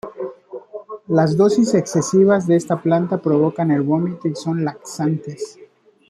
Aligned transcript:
Las 1.09 1.37
dosis 1.37 1.75
excesivas 1.75 2.47
de 2.47 2.55
esta 2.55 2.81
planta 2.81 3.19
provoca 3.19 3.61
el 3.61 3.83
vómito 3.83 4.27
y 4.27 4.33
son 4.35 4.65
laxantes. 4.65 5.59